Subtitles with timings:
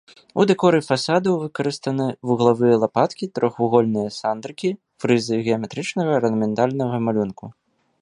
[0.43, 4.69] У дэкоры фасадаў выкарыстаны вуглавыя лапаткі, трохвугольныя сандрыкі,
[5.05, 7.45] фрызы геаметрычнага арнаментальнага малюнку.